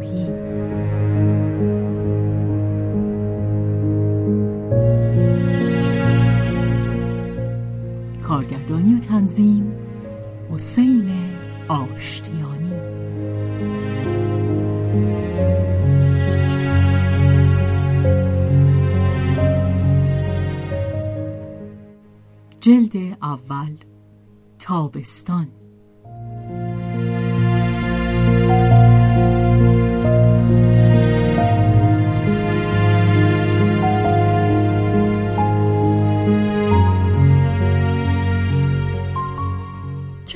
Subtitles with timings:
[0.00, 0.26] فتوحی
[8.22, 9.72] کارگردانی و تنظیم
[10.50, 11.10] حسین
[11.68, 12.70] آشتیانی.
[22.60, 23.76] جلد اول
[24.58, 25.59] تابستان.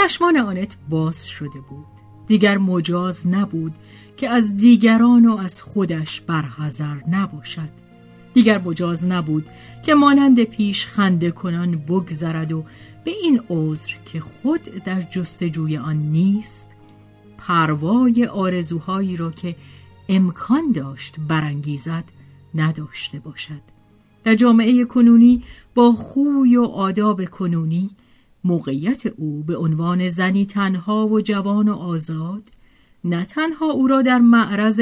[0.08, 1.86] چشمان آنت باز شده بود.
[2.26, 3.72] دیگر مجاز نبود
[4.16, 7.68] که از دیگران و از خودش برحذر نباشد.
[8.34, 9.46] دیگر مجاز نبود
[9.82, 12.64] که مانند پیش خنده کنان بگذرد و
[13.04, 16.70] به این عذر که خود در جستجوی آن نیست
[17.38, 19.56] پروای آرزوهایی را که
[20.08, 22.04] امکان داشت برانگیزد
[22.54, 23.62] نداشته باشد.
[24.24, 25.42] در جامعه کنونی
[25.74, 27.90] با خوی و آداب کنونی
[28.44, 32.42] موقعیت او به عنوان زنی تنها و جوان و آزاد
[33.04, 34.80] نه تنها او را در معرض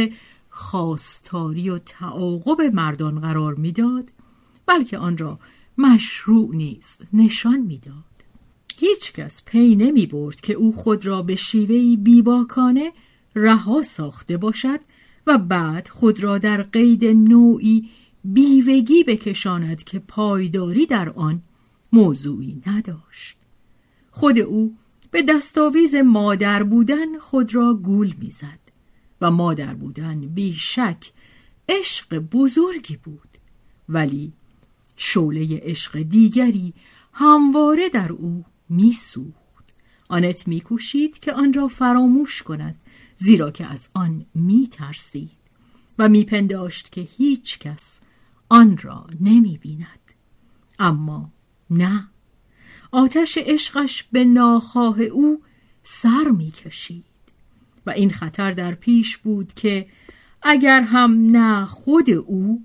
[0.50, 4.08] خواستاری و تعاقب مردان قرار می‌داد
[4.66, 5.38] بلکه آن را
[5.78, 7.94] مشروع نیز نشان می‌داد.
[8.76, 12.92] هیچ کس پی نمی برد که او خود را به شیوهی بیباکانه
[13.36, 14.80] رها ساخته باشد
[15.26, 17.88] و بعد خود را در قید نوعی
[18.24, 21.42] بیوگی بکشاند که پایداری در آن
[21.92, 23.36] موضوعی نداشت.
[24.12, 24.76] خود او
[25.10, 28.58] به دستاویز مادر بودن خود را گول می‌زد
[29.20, 31.12] و مادر بودن بیشک
[31.68, 33.28] عشق بزرگی بود
[33.88, 34.32] ولی
[34.96, 36.74] شعله عشق دیگری
[37.12, 39.74] همواره در او میسوخت.
[40.08, 42.76] آنت میکوشید که آن را فراموش کند
[43.16, 45.30] زیرا که از آن میترسید
[45.98, 48.00] و میپنداشت که هیچ کس
[48.48, 50.12] آن را نمی‌بیند.
[50.78, 51.32] اما
[51.70, 52.08] نه
[52.92, 55.42] آتش عشقش به ناخواه او
[55.84, 57.04] سر می‌کشید.
[57.86, 59.86] و این خطر در پیش بود که
[60.42, 62.62] اگر هم نه خود او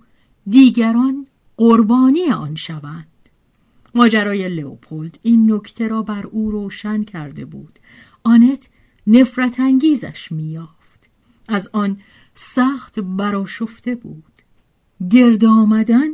[0.48, 1.28] دیگران
[1.58, 3.08] قربانی آن شوند.
[3.96, 7.80] ماجرای لئوپولد این نکته را بر او روشن کرده بود.
[8.24, 8.70] آنت
[9.08, 11.10] نفرت انگیزش میافت
[11.48, 11.98] از آن
[12.36, 14.24] سخت براشفته بود.
[15.10, 16.10] گرد آمدن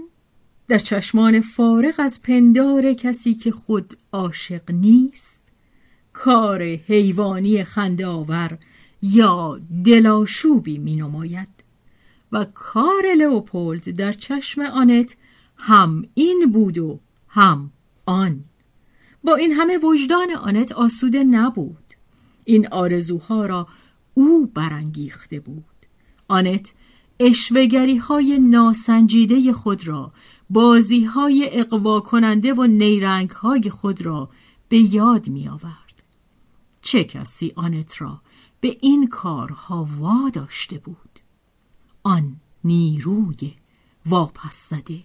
[0.67, 5.43] در چشمان فارغ از پندار کسی که خود عاشق نیست
[6.13, 8.57] کار حیوانی خنداور
[9.01, 11.47] یا دلاشوبی می نماید
[12.31, 15.15] و کار لئوپولد در چشم آنت
[15.57, 17.71] هم این بود و هم
[18.05, 18.43] آن.
[19.23, 21.83] با این همه وجدان آنت آسوده نبود.
[22.45, 23.67] این آرزوها را
[24.13, 25.63] او برانگیخته بود.
[26.27, 26.73] آنت
[27.19, 30.11] اشوگری های ناسنجیده خود را
[30.49, 34.29] بازی های اقوا کننده و نیرنگ های خود را
[34.69, 36.03] به یاد می آورد.
[36.81, 38.21] چه کسی آنت را
[38.61, 41.19] به این کارها وا داشته بود؟
[42.03, 43.53] آن نیروی
[44.05, 45.03] واپس زده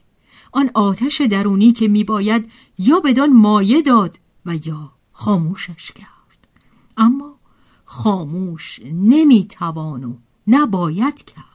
[0.52, 6.49] آن آتش درونی که می باید یا بدان مایه داد و یا خاموشش کرد
[6.96, 7.38] اما
[7.84, 10.14] خاموش نمی توان و
[10.46, 11.48] نباید کرد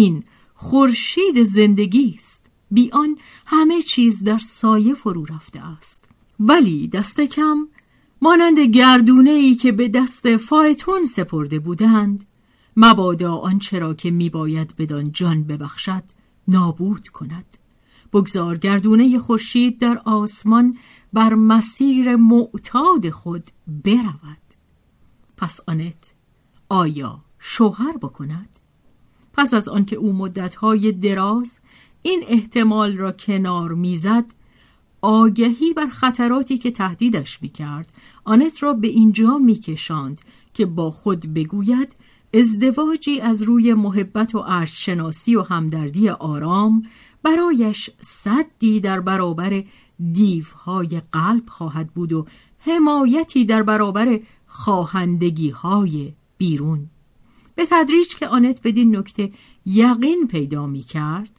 [0.00, 0.24] این
[0.54, 2.46] خورشید زندگی است.
[2.70, 6.04] بی آن همه چیز در سایه فرو رفته است.
[6.40, 7.68] ولی دست کم
[8.22, 12.24] مانند گردونه ای که به دست فایتون سپرده بودند
[12.76, 16.02] مبادا آنچه را که میباید بدان جان ببخشد
[16.48, 17.58] نابود کند.
[18.12, 20.76] بگذار گردونه خورشید در آسمان
[21.12, 24.46] بر مسیر معتاد خود برود.
[25.36, 26.14] پس آنت
[26.68, 28.59] آیا شوهر بکند؟
[29.32, 31.60] پس از آنکه او مدتهای دراز
[32.02, 34.24] این احتمال را کنار می‌زد
[35.02, 37.92] آگهی بر خطراتی که تهدیدش می‌کرد
[38.24, 40.20] آنت را به اینجا میکشاند
[40.54, 41.96] که با خود بگوید
[42.34, 46.82] ازدواجی از روی محبت و شناسی و همدردی آرام
[47.22, 49.64] برایش صدی در برابر
[50.12, 52.26] دیوهای قلب خواهد بود و
[52.58, 56.90] حمایتی در برابر خواهندگی های بیرون.
[57.60, 59.32] به تدریج که آنت بدین نکته
[59.66, 61.30] یقین پیدا می کرد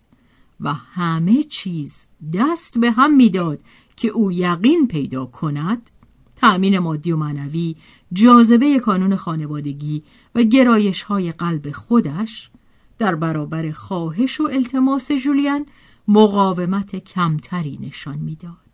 [0.60, 3.60] و همه چیز دست به هم می‌داد
[3.96, 5.90] که او یقین پیدا کند
[6.36, 7.76] تأمین مادی و معنوی
[8.14, 10.04] جاذبه کانون خانوادگی
[10.36, 12.50] و گرایش های قلب خودش
[12.98, 15.66] در برابر خواهش و التماس جولیان
[16.08, 18.72] مقاومت کمتری نشان می‌داد.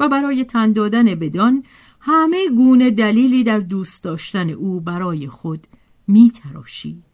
[0.00, 1.64] و برای تن دادن بدان
[2.00, 5.66] همه گونه دلیلی در دوست داشتن او برای خود
[6.10, 7.04] میتراشید.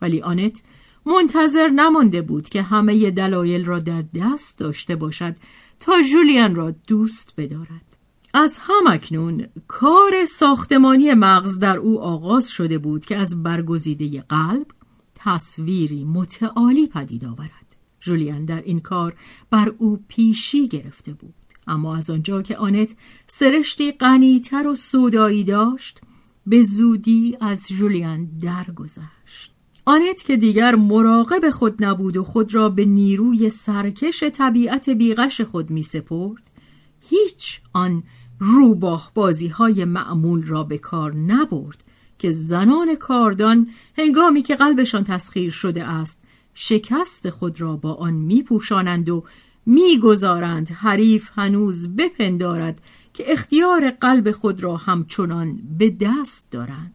[0.00, 0.62] ولی آنت
[1.06, 5.36] منتظر نمانده بود که همه دلایل را در دست داشته باشد
[5.78, 7.96] تا جولیان را دوست بدارد.
[8.34, 14.66] از همکنون کار ساختمانی مغز در او آغاز شده بود که از برگزیده قلب
[15.14, 17.76] تصویری متعالی پدید آورد.
[18.00, 19.14] جولیان در این کار
[19.50, 21.34] بر او پیشی گرفته بود
[21.66, 22.94] اما از آنجا که آنت
[23.26, 26.00] سرشتی غنیتر و سودایی داشت
[26.46, 29.52] به زودی از جولیان درگذشت.
[29.84, 35.70] آنت که دیگر مراقب خود نبود و خود را به نیروی سرکش طبیعت بیغش خود
[35.70, 36.50] می سپرد
[37.00, 38.02] هیچ آن
[38.38, 41.84] روباه بازی های معمول را به کار نبرد
[42.18, 43.68] که زنان کاردان
[43.98, 46.22] هنگامی که قلبشان تسخیر شده است
[46.54, 49.24] شکست خود را با آن میپوشانند و
[49.66, 52.80] می‌گذارند حریف هنوز بپندارد
[53.14, 56.94] که اختیار قلب خود را همچنان به دست دارند.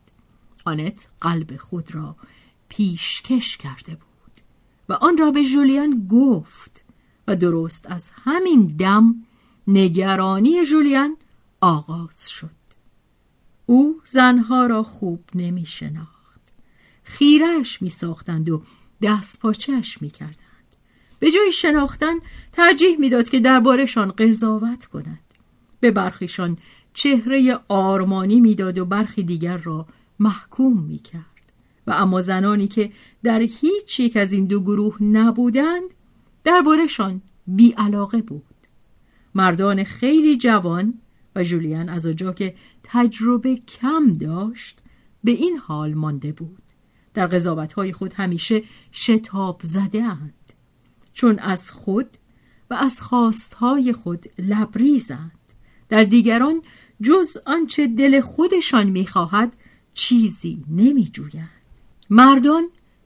[0.65, 2.15] آنت قلب خود را
[2.69, 4.41] پیشکش کرده بود
[4.89, 6.83] و آن را به جولیان گفت
[7.27, 9.15] و درست از همین دم
[9.67, 11.17] نگرانی جولیان
[11.61, 12.57] آغاز شد.
[13.65, 16.41] او زنها را خوب نمی شناخت
[17.03, 18.63] خیرش می ساختند و
[19.01, 20.37] دست پاچش می کردند
[21.19, 22.15] به جای شناختن
[22.51, 25.19] ترجیح می‌داد که دربارشان قضاوت کند.
[25.79, 26.57] به برخیشان.
[26.94, 29.88] چهره آرمانی می‌داد و برخی دیگر را
[30.19, 31.53] محکوم می کرد
[31.88, 32.91] و اما زنانی که
[33.24, 35.94] در هیچ یک از این دو گروه نبودند
[36.44, 38.44] دربارهشان بیعلاقه بود.
[39.35, 40.94] مردان خیلی جوان
[41.35, 44.79] و جولیان از آنجا که تجربه کم داشت
[45.24, 46.63] به این حال مانده بود.
[47.13, 50.33] در قضاوتهای خود همیشه شتاب زده اند
[51.13, 52.18] چون از خود
[52.69, 55.31] و از خواستهای خود لبریزند.
[55.89, 56.62] در دیگران
[57.01, 59.54] جز آنچه دل خودشان می‌خواهد
[59.94, 61.50] چیزی نمیجویند.
[62.10, 62.63] مردان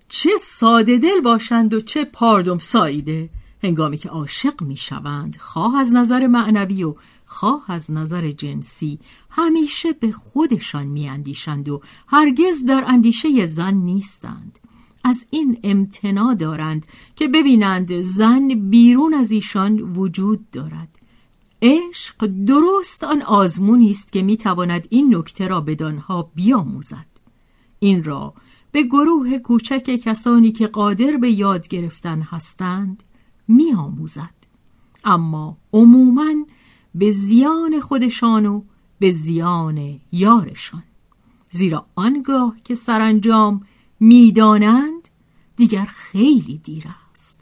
[0.10, 3.30] چه ساده دل باشند و چه پاردم ساییده.
[3.64, 6.96] هنگامی که عاشق می‌شوند خواه از نظر معنوی و
[7.26, 9.00] خواه از نظر جنسی
[9.30, 14.60] همیشه به خودشان میاندیشند و هرگز در اندیشه زن نیستند.
[15.04, 16.86] از این امتنا دارند
[17.16, 21.01] که ببینند زن بیرون از ایشان وجود دارد.
[21.62, 27.06] عشق درست آن آزمونی است که می‌تواند این نکته را بدانها بیاموزد.
[27.80, 28.34] این را
[28.72, 33.04] به گروه کوچک کسانی که قادر به یاد گرفتن هستند
[33.48, 34.36] میآموزد.
[35.04, 36.34] اما عموماً
[36.96, 38.64] به زیان خودشان و
[39.00, 40.84] به زیان یارشان.
[41.50, 43.62] زیرا آنگاه که سرانجام
[44.00, 45.10] می‌دانند
[45.56, 47.41] دیگر خیلی دیر است.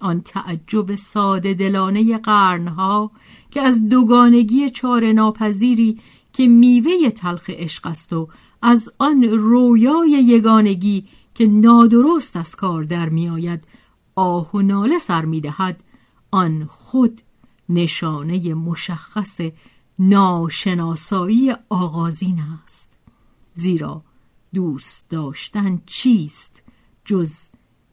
[0.00, 3.10] آن تعجب ساده دلانه قرنها
[3.50, 5.98] که از دوگانگی چار ناپذیری
[6.32, 8.28] که میوه تلخ عشق است و
[8.62, 13.64] از آن رویای یگانگی که نادرست از کار در میآید
[14.14, 15.82] آه و ناله سر می‌دهد.
[16.30, 17.20] آن خود
[17.68, 19.40] نشانه مشخص
[19.98, 22.92] ناشناسایی آغازین است.
[23.54, 24.02] زیرا
[24.54, 26.62] دوست داشتن چیست
[27.04, 27.48] جز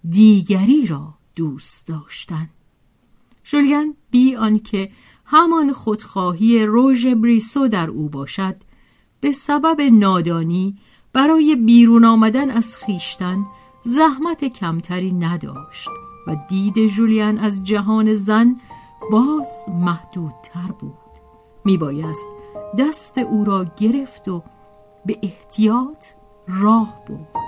[0.10, 2.50] دیگری را دوست داشتن.
[3.44, 4.92] جولیان بی آنکه
[5.26, 8.56] همان خودخواهی روژ بریسو در او باشد
[9.20, 10.78] به سبب نادانی
[11.14, 13.46] برای بیرون آمدن از خیشتن
[13.84, 15.90] زحمت کمتری نداشت
[16.28, 18.56] و دید جولیان از جهان زن
[19.12, 20.94] باز محدودتر بود.
[21.66, 22.28] میبایست
[22.80, 24.44] دست او را گرفت و
[25.06, 26.06] به احتیاط
[26.48, 27.47] راه بود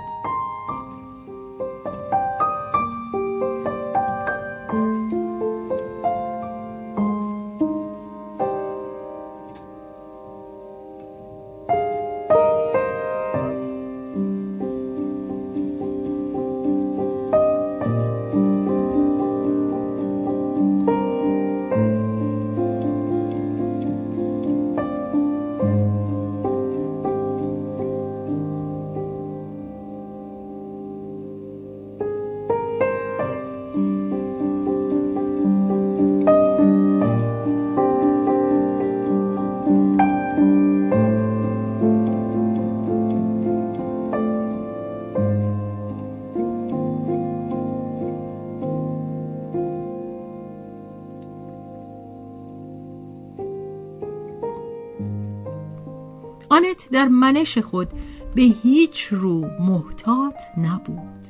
[56.92, 57.88] در منش خود
[58.36, 61.26] به هیچ رو محتاط نبود.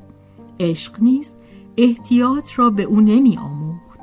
[0.59, 1.35] عشق نیز
[1.77, 3.99] احتیاط را به او نمی آموخت.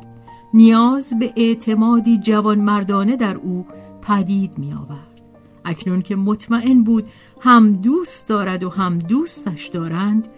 [0.54, 3.66] نیاز به اعتمادی جوان مردانه در او
[4.02, 5.20] پدید می آورد.
[5.64, 7.08] اکنون که مطمئن بود
[7.40, 10.28] هم دوست دارد و هم دوستش دارند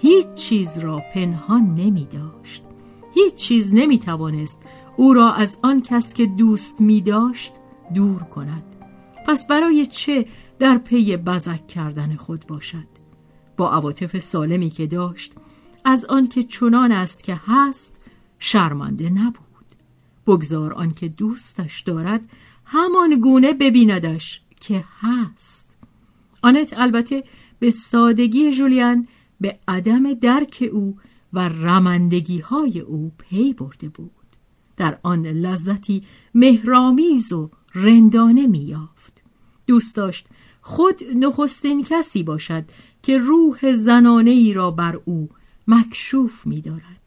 [0.00, 2.62] هیچ چیز را پنهان نمی داشت.
[3.14, 4.62] هیچ چیز نمی توانست
[4.96, 7.52] او را از آن کس که دوست می داشت
[7.94, 8.62] دور کند.
[9.26, 10.26] پس برای چه
[10.58, 12.88] در پی بزک کردن خود باشد.
[13.56, 15.32] با عواطف سالمی که داشت
[15.84, 17.96] از آن که چنان است که هست
[18.38, 19.48] شرمنده نبود.
[20.26, 22.20] بگذار آن که دوستش دارد
[22.64, 25.76] همان گونه ببیندش که هست.
[26.42, 27.24] آنت البته
[27.58, 29.08] به سادگی جولیان
[29.40, 30.98] به عدم درک او
[31.32, 34.10] و رمندگی های او پی برده بود.
[34.76, 36.02] در آن لذتی
[36.34, 39.22] مهرامیز و رندانه میافت
[39.66, 40.26] دوست داشت
[40.68, 42.64] خود نخستین کسی باشد
[43.02, 45.28] که روح زنانه ای را بر او
[45.68, 47.02] مکشوف می دارد.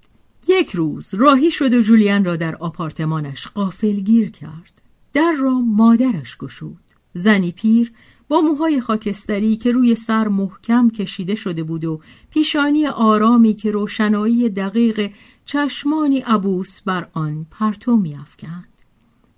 [0.47, 4.81] یک روز راهی شد و جولیان را در آپارتمانش قافل گیر کرد.
[5.13, 6.77] در را مادرش گشود.
[7.13, 7.91] زنی پیر
[8.27, 14.49] با موهای خاکستری که روی سر محکم کشیده شده بود و پیشانی آرامی که روشنایی
[14.49, 15.11] دقیق
[15.45, 18.67] چشمانی عبوس بر آن پرتو میافکند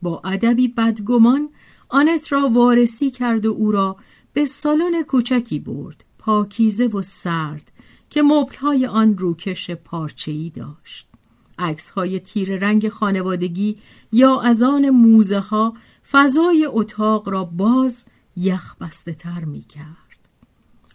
[0.02, 1.50] با ادبی بدگمان
[1.90, 3.98] آنت را وارسی کرد و او را
[4.34, 7.72] به سالن کوچکی برد پاکیزه و سرد
[8.10, 11.08] که مبلهای آن روکش پارچه‌ای داشت
[11.60, 13.78] عکسهای تیر رنگ خانوادگی
[14.12, 15.74] یا از آن موزه ها
[16.12, 18.06] فضای اتاق را باز
[18.38, 20.30] یخ بسته تر می کرد.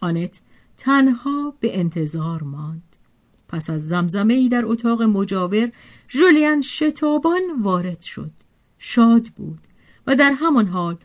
[0.01, 0.41] آنت
[0.77, 2.97] تنها به انتظار ماند.
[3.49, 5.73] پس از زمزمه ای در اتاق مجاور
[6.09, 8.31] جولیان شتابان وارد شد.
[8.79, 9.61] شاد بود
[10.09, 10.97] و در همان حال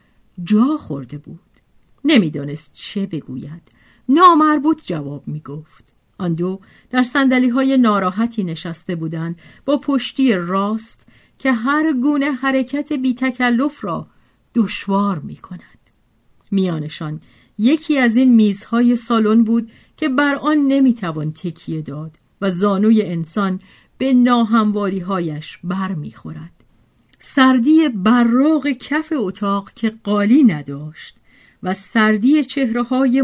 [0.43, 1.39] جا خورده بود.
[2.05, 3.61] نمی‌دانست چه بگوید.
[4.09, 5.93] نامربوط جواب می گفت.
[6.17, 11.07] آن دو در سندلی های ناراحتی نشسته بودند با پشتی راست
[11.39, 14.07] که هر گونه حرکت بی تکلف را
[14.55, 15.89] دشوار می کند.
[16.51, 17.21] میانشان
[17.57, 23.59] یکی از این میزهای سالن بود که بر آن نمی‌توان تکیه داد و زانوی انسان
[23.97, 26.52] به ناهمواری هایش بر می‌خورد.
[27.25, 31.15] سردی براغ کف اتاق که قالی نداشت
[31.63, 33.21] و سردی چهره های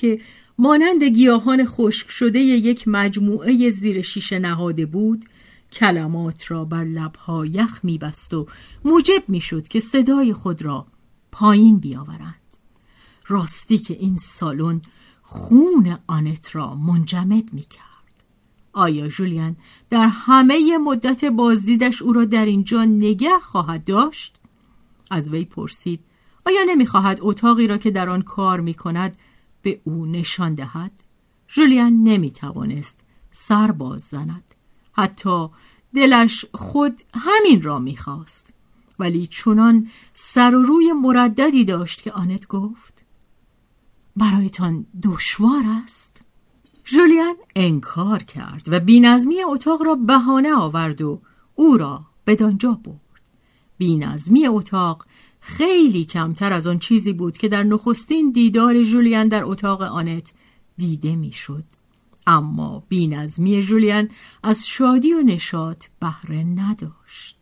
[0.00, 0.20] که
[0.58, 5.24] مانند گیاهان خشک شده یک مجموعه زیر شیشه نهاده بود
[5.72, 8.46] کلمات را بر لبها یخ میبست و
[8.84, 10.86] موجب می‌شد که صدای خود را
[11.32, 12.34] پایین بیاورند
[13.26, 14.80] راستی که این سالن
[15.22, 17.87] خون آنت را منجمد می کرد.
[18.78, 19.56] آیا جولیان
[19.90, 24.36] در همه مدت بازدیدش او را در اینجا نگه خواهد داشت؟
[25.10, 26.00] از وی پرسید
[26.46, 29.16] آیا نمی‌خواهد اتاقی را که در آن کار می کند
[29.62, 30.92] به او نشان دهد؟
[31.48, 34.54] جولیان نمی توانست سر باز زند.
[34.92, 35.48] حتی
[35.94, 38.50] دلش خود همین را می‌خواست.
[38.98, 43.04] ولی چونان سر و روی مرددی داشت که آنت گفت
[44.16, 46.27] برایتان دشوار است؟
[46.90, 51.20] جولیان انکار کرد و بینظمی اتاق را بهانه آورد و
[51.54, 53.20] او را بدانجا برد.
[53.78, 55.06] بینظمی اتاق
[55.40, 60.32] خیلی کمتر از آن چیزی بود که در نخستین دیدار جولیان در اتاق آنت
[60.76, 61.64] دیده می‌شد.
[62.26, 64.08] اما بینظمی جولیان
[64.42, 67.36] از شادی و نشاط بهره نداشت.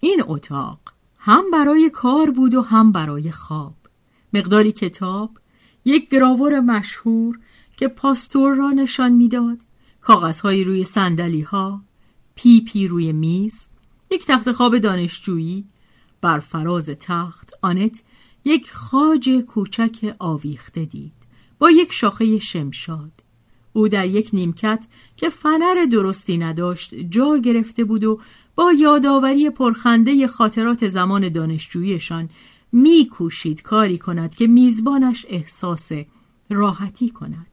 [0.00, 0.78] این اتاق
[1.18, 3.74] هم برای کار بود و هم برای خواب.
[4.32, 5.30] مقداری کتاب،
[5.84, 7.38] یک گراور مشهور
[7.80, 9.58] که پاستور را نشان می‌داد.
[10.00, 11.82] کاغذهایی روی سندلی ها
[12.34, 13.68] پی پی روی میز
[14.10, 15.64] یک تخت خواب دانشجویی
[16.20, 18.02] بر فراز تخت آنت
[18.44, 21.12] یک خاج کوچک آویخته دید
[21.58, 23.12] با یک شاخه شمشاد.
[23.72, 28.20] او در یک نیمکت که فنر درستی نداشت جا گرفته بود و
[28.54, 32.28] با یادآوری پرخنده خاطرات زمان دانشجوییشان
[32.72, 35.92] میکوشید کاری کند که میزبانش احساس
[36.50, 37.49] راحتی کند.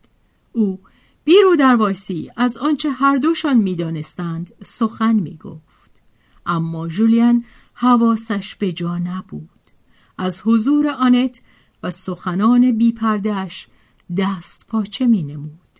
[0.57, 0.79] او
[1.23, 6.01] بیرو در وایسی از آنچه هر دوشان می‌دانستند سخن می‌گفت
[6.45, 9.49] اما جولیان حواسش به جا نبود
[10.17, 11.41] از حضور آنت
[11.83, 13.67] و سخنان بیپردهش
[14.17, 15.79] دست پاچه می نمود.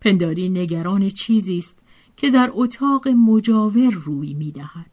[0.00, 1.78] پنداری نگران چیزی است
[2.16, 4.90] که در اتاق مجاور روی می دهد.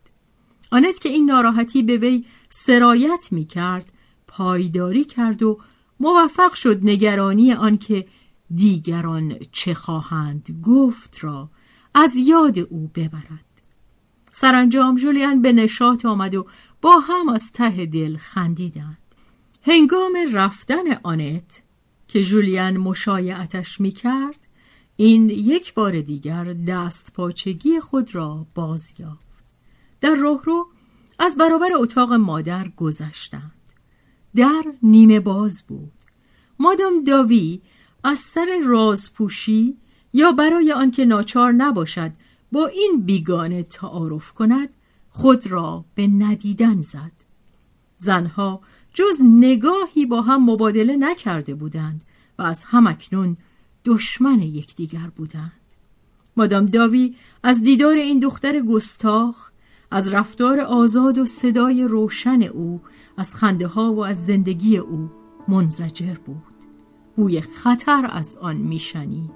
[0.72, 3.92] آنت که این ناراحتی به وی سرایت می کرد
[4.28, 5.60] پایداری کرد و
[6.00, 8.06] موفق شد نگرانی آنکه
[8.56, 11.50] دیگران چه خواهند گفت را
[11.94, 13.46] از یاد او ببرد.
[14.32, 16.48] سرانجام جولیان به نشاط آمد و
[16.82, 18.98] با هم از ته دل خندیدند.
[19.62, 21.64] هنگام رفتن آنت
[22.08, 24.48] که جولیان مشایعتش می کرد
[24.96, 29.44] این یک بار دیگر دست پاچگی خود را باز یافت
[30.02, 30.68] در رو
[31.20, 33.52] از برابر اتاق مادر گذشتند.
[34.36, 35.92] در نیمه باز بود.
[36.60, 37.62] مادام داوی
[38.04, 39.78] از سر رازپوشی
[40.14, 42.12] یا برای آنکه ناچار نباشد
[42.52, 44.70] با این بیگانه تعارف کند
[45.10, 47.12] خود را به ندیدن زد.
[47.98, 48.62] زنها
[48.94, 52.04] جز نگاهی با هم مبادله نکرده بودند
[52.40, 53.38] و از همکنون
[53.86, 55.52] دشمن یکدیگر بودند.
[56.38, 59.52] مادام داوی از دیدار این دختر گستاخ
[59.92, 62.82] از رفتار آزاد و صدای روشن او
[63.18, 65.12] از خنده ها و از زندگی او
[65.48, 66.51] منزجر بود.
[67.22, 69.32] بوی خطر از آن میشنید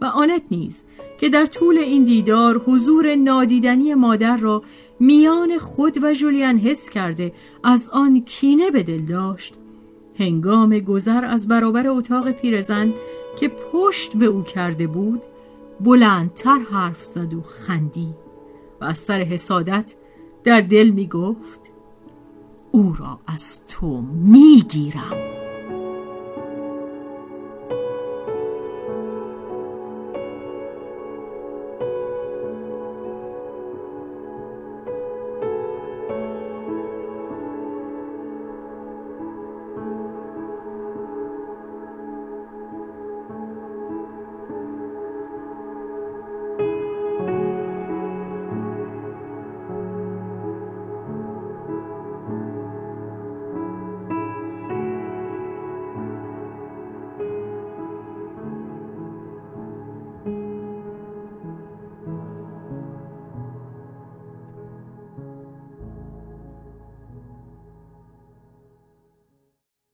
[0.00, 0.82] و آنت نیز
[1.20, 4.62] که در طول این دیدار حضور نادیدنی مادر را
[5.00, 7.32] میان خود و جولیان حس کرده
[7.64, 9.54] از آن کینه به دل داشت.
[10.18, 12.94] هنگام گذر از برابر اتاق پیرزن
[13.40, 15.22] که پشت به او کرده بود
[15.80, 18.14] بلندتر حرف زد و خندی
[18.80, 19.94] و از سر حسادت
[20.44, 21.60] در دل می گفت
[22.72, 25.33] او را از تو می گیرم